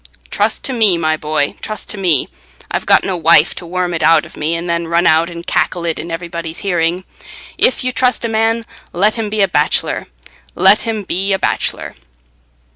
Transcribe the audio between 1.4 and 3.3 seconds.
trust to me. I've got no